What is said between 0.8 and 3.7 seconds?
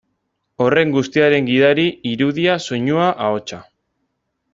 guztiaren gidari, irudia, soinua, ahotsa.